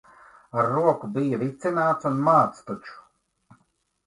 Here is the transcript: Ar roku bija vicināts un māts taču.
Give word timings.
Ar 0.61 0.69
roku 0.75 1.09
bija 1.17 1.39
vicināts 1.43 2.09
un 2.11 2.17
māts 2.29 2.65
taču. 2.71 2.99